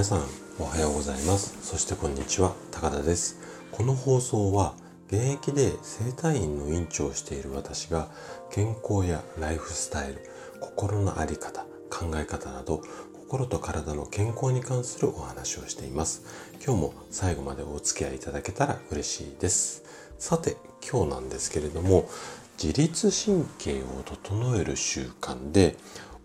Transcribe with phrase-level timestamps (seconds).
[0.00, 0.24] 皆さん
[0.58, 1.58] おはようございます。
[1.60, 2.54] そしてこんにちは。
[2.70, 3.38] 高田です。
[3.70, 4.72] この放送は
[5.08, 8.08] 現役で整体院の院長をしている私が
[8.50, 12.80] 健康やライフスタイル心の在り方考え方など
[13.12, 16.22] 心と体の健康に関するお話をしています。
[16.64, 19.84] 今日も最後までお付き合いいただけたら嬉しいです。
[20.18, 20.56] さて
[20.90, 22.08] 今日なんですけれども
[22.56, 25.76] 自律神経を整える習慣で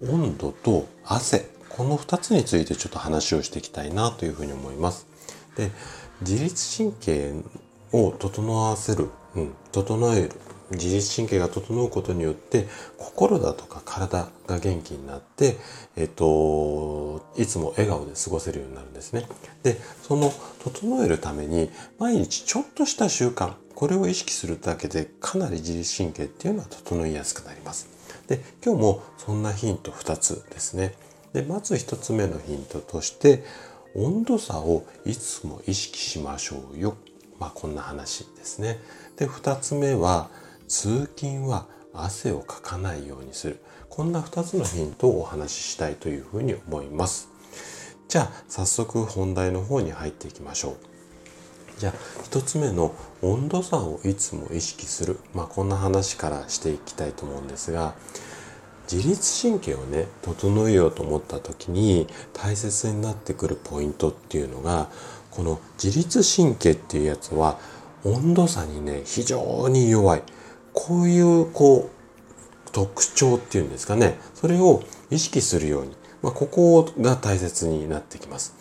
[0.01, 5.07] 温度と汗この2つについてちょっと話をしていきたいなというふうに思います。
[5.55, 5.71] で
[6.21, 7.33] 自律神経
[7.91, 10.31] を整わせる、うん、整える
[10.71, 15.57] 自律神経が整うことによって心だとか体が元気になって、
[15.95, 19.27] えっと、いつも笑顔で過ごせるようになるんですね。
[19.63, 21.69] で、その整えるために
[21.99, 27.87] 毎日ちょっとした習慣、これを意識するだけでかなり自律神経っていうのは整いやすくなります。
[28.27, 30.95] で、今日もそんなヒント2つですね。
[31.35, 33.43] で、まず1つ目のヒントとして、
[33.93, 36.95] 温度差をいつも意識しましょうよ。
[37.41, 38.79] まあ、こんな話ですね。
[39.17, 40.29] で、2つ目は、
[40.69, 43.59] 通勤は汗をかかないようにする。
[43.89, 47.27] こんな2つのヒントをお話ししたいというふうに思います。
[48.07, 50.75] じゃあ、早速本題の方に入っていきましょう。
[51.79, 51.93] じゃあ、
[52.29, 55.19] 1つ目の温度差をいつも意識する。
[55.33, 57.93] まあ、こんな話からしていきたいと思うんですが、
[58.91, 64.89] 自律神経をね、整えようと思った時に大切になってくるポイントっていうのが、
[65.31, 67.59] この自律神経っていうやつは
[68.03, 70.23] 温度差にね、非常に弱い。
[70.73, 78.53] こういうこう特徴っていうんですかねそれを意識するように、まあ、ここが大切になってきます。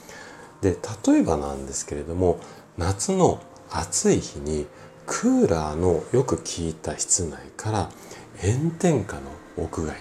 [0.63, 2.39] で例えばなんですけれども
[2.79, 4.67] 夏の暑い日に
[5.05, 7.91] クーラーのよく効いた室内から
[8.41, 9.23] 炎天下の
[9.57, 10.01] 屋外に、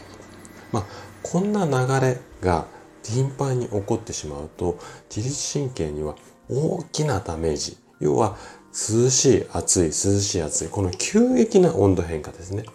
[0.73, 0.85] まあ、
[1.21, 2.65] こんな流れが
[3.03, 4.77] 頻繁に起こってしまうと
[5.15, 6.15] 自律神経には
[6.49, 8.35] 大きなダメージ要は
[8.73, 10.67] 涼しい、暑い、涼しい、暑い。
[10.67, 12.65] この急激な温度変化ですね。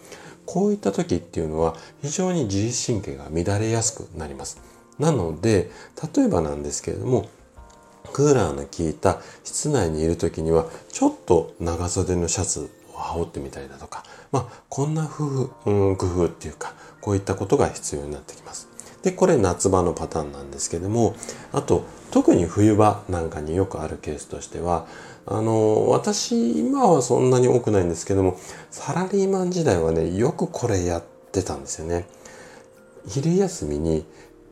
[0.45, 4.59] こういった時っていうのは非常に自律神経が乱れやすくなります。
[4.97, 5.69] なので、
[6.15, 7.27] 例えばなんですけれども、
[8.13, 18.67] クーラーの効いた室内にいる時には、ちょっと長袖のシャツを羽織ってみたりだとか、まあ、こんな風、うん、工夫っていうか、こういったことが必要になってきます。
[19.03, 21.15] で、これ夏場のパターンなんですけども、
[21.53, 24.87] あと、特に冬場なんかによくあるケースとしては、
[25.25, 28.37] あの、私、今はそんなに多くないんですけども、
[28.71, 32.07] サラリーマン時代はね、よくこれやってたんですよね。
[33.07, 34.05] 昼休みに、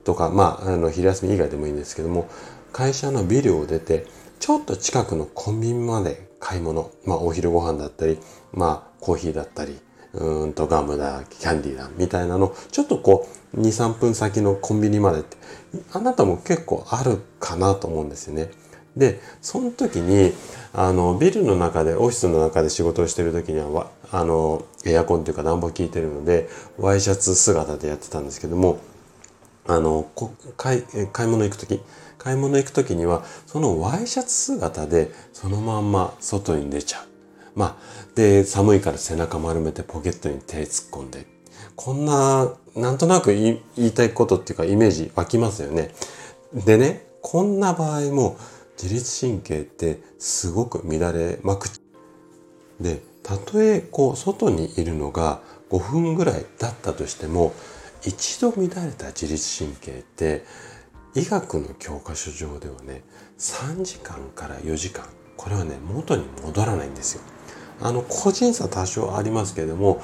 [0.03, 2.29] とか、まあ、あの、昼休み以外でもいいんですけども、
[2.71, 4.05] 会社のビルを出て、
[4.39, 8.19] ちょっと近くのコンビニまで買い物、まあ、お昼ご飯だったり、
[8.53, 9.79] まあ、コーヒーだったり、
[10.19, 15.37] うんとガムだ、キャンディーだ、みたいなの、ちょっとこう、2、3分先のコンビニまでって、
[15.93, 18.49] あなたも結構あるかなと思うんですよね。
[18.95, 20.33] で、その時に、
[20.73, 28.79] あの、ビルの中で、オフィスの中で仕事をしてる時には、あの、エアコンというか暖房効いてるので、ワイシャツ姿でやってたんですけども、
[29.67, 30.09] あの、
[30.55, 31.81] 買い、買い物行く時、
[32.17, 37.16] 買い物行く時には、そのワイシャツ姿で、そのまんま外に出ちゃう。
[37.57, 41.25] まあ、で、寒いから背中丸めてポケットに手突っ込んで。
[41.75, 45.91] こんな、なんとなく言いたいことっていうかイメージ湧きますよね。
[46.53, 48.37] でね、こんな場合も、
[48.81, 51.67] 自律神経ってすごく乱れまく
[52.79, 55.41] でたとえこう外にいるのが
[55.71, 57.53] 5分ぐらいだったとしても
[58.05, 60.45] 一度乱れた自律神経って
[61.15, 63.01] 医学の教科書上ではね
[63.39, 67.21] 3時間から4時間これはね元に戻らないんですよ。
[67.81, 70.01] あの個人差多少ありますけれども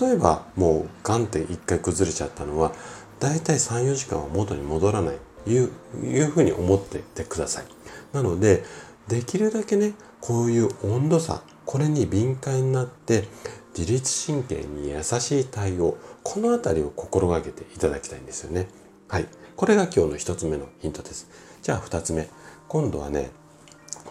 [0.00, 2.72] 例えばもうガンって一回崩れちゃったのは
[3.18, 5.16] だいたい34時間は元に戻らない
[5.46, 5.70] いう
[6.02, 7.64] いうふうに思っててください。
[8.12, 8.64] なので
[9.08, 13.24] できるだけねこういう温度差これに敏感になって
[13.76, 18.68] 自律神経に優しい対応この辺りを心がけていただきたいんですよね。
[19.08, 19.26] はい。
[19.56, 21.28] これが今日の1つ目のヒントです。
[21.62, 22.28] じゃあ2つ目。
[22.68, 23.30] 今度はね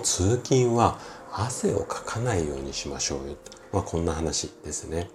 [0.04, 1.00] 通勤は
[1.34, 5.10] 汗をかかないようにしましょうよとまあ、こんな話ですね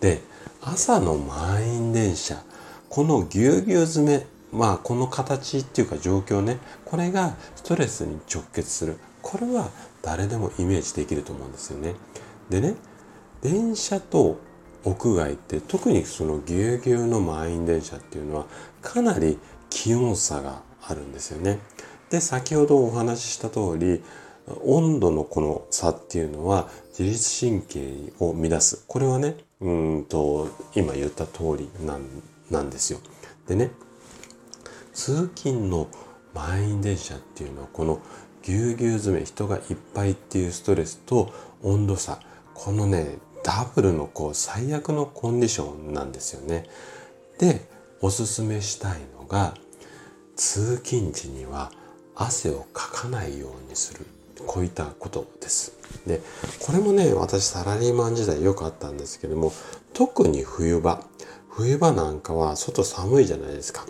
[0.00, 0.20] で
[0.62, 2.42] 朝の満員電車
[2.88, 9.68] このぎゅうぎゅう詰めまあこの形っていうか状況ねこれがストレスに直結するこれは
[10.02, 11.94] 誰でもイメージできると思うんですよね。
[12.48, 12.74] でね
[13.42, 14.38] 電車と
[14.84, 18.46] 屋外って特にそのぎゅうぎゅうの満員電車っていうのは
[18.80, 21.58] かなり気温差があるんですよね。
[22.08, 24.02] で先ほどお話しした通り
[24.64, 26.68] 温度のこの差っていうのは
[26.98, 32.02] 自律神経を乱すこれはねうんと今言った通りなん
[32.50, 33.00] なんですよ。
[33.46, 33.70] でね
[34.92, 35.88] 通勤の
[36.34, 38.00] 満員電車っていうのはこの
[38.42, 41.32] ぎゅうぎゅう詰め人がいっぱいっていうストレスと
[41.62, 42.20] 温度差
[42.54, 46.66] このねダブルのこう最悪のコンディションなんですよね。
[47.38, 47.66] で
[48.02, 49.54] おすすめしたいのが
[50.36, 51.70] 通勤時には
[52.14, 54.06] 汗をかかないようにする
[54.46, 55.72] こういったことです。
[56.06, 56.20] で
[56.60, 59.52] これもね私サラリーマン時代よくあったんですけども
[59.92, 61.04] 特に冬場
[61.50, 63.84] 冬場なんかは外寒いじゃないですか。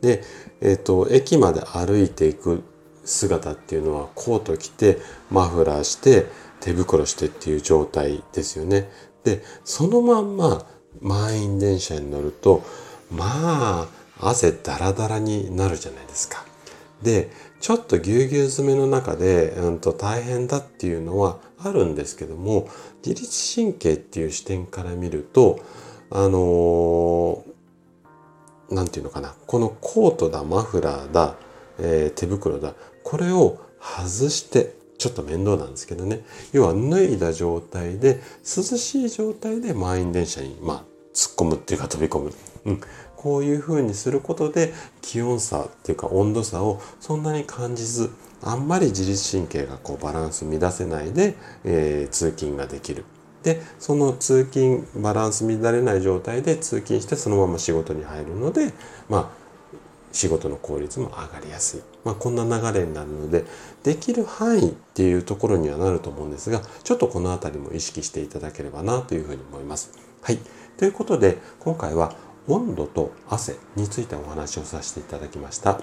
[0.00, 0.22] で、
[0.60, 2.62] えっ、ー、と駅まで歩いていく
[3.04, 4.98] 姿っていうのはコート着て
[5.30, 6.26] マフラーして
[6.60, 8.90] 手袋してっていう状態ですよね。
[9.24, 10.66] でそのまんま
[11.00, 12.62] 満員電車に乗ると
[13.10, 13.88] まあ
[14.20, 16.44] 汗ダラダラになるじゃないですか。
[17.02, 17.30] で
[17.60, 22.68] ちょっとぎゅうぎゅう詰めの中で、うん、と大変だっていうのはあるんですけども
[23.04, 25.60] 自律神経っていう視点から見ると
[26.10, 27.44] あの
[28.70, 31.36] 何、ー、て言うのかなこのコートだマフラーだ、
[31.78, 36.24] えー、手袋だこれを外してちょっと面倒なんですけどね。
[36.52, 42.32] 要は脱いだ状態で涼しい状態で満員電車にまあ突っ込むっていうか飛び込む、
[42.64, 42.80] うん、
[43.24, 48.10] こういう風にすることで気温差っていうか温度差をそんなに感じず
[48.42, 51.34] あんまり自律神経がこうバランス乱せないで、
[51.64, 53.06] えー、通勤ができる。
[53.42, 58.74] でその通勤バランス乱れない状態で通勤してそのまま仕事に入るので
[59.08, 59.44] まあ
[60.12, 61.80] 仕事の効率も上がりやすい。
[62.04, 63.44] まあ、こんな流れになるので、
[63.82, 69.90] できる範囲っていうところにはなると思うんですが、ちょっとこの辺りも意識していただければなというふうに思います。
[70.22, 70.38] はい。
[70.76, 72.14] ということで、今回は
[72.48, 75.80] 温度と汗についてお話をさせていただきました。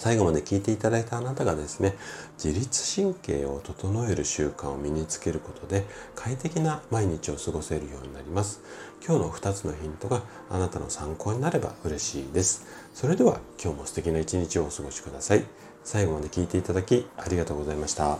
[0.00, 1.94] 最後まで聞いていただいたあなたがですね、
[2.42, 5.84] 自律神経を整える習慣を身につけることで
[6.14, 8.62] 快適な毎日を過ごせるようになります。
[9.06, 12.66] 今日の2つのヒントがあなたの参考になれば嬉しいです。
[12.94, 15.44] それでは今日も素敵な一日をお過ごしください。
[15.84, 18.18] 最後まで聞いていただきありがとうございました。